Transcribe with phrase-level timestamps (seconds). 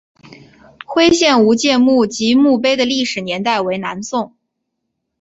[0.87, 4.35] 徽县吴玠墓及墓碑的历史年代为南宋。